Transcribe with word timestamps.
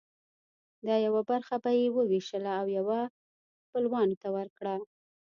دا 0.87 0.95
یوه 1.05 1.21
برخه 1.31 1.55
به 1.63 1.71
یې 1.79 1.87
وویشله 1.97 2.51
او 2.59 2.65
یوه 2.77 2.99
خپلوانو 3.65 4.15
ته 4.21 4.27
ورکړه. 4.37 4.75